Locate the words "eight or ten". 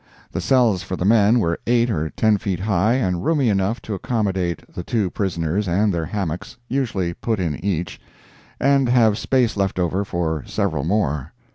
1.67-2.39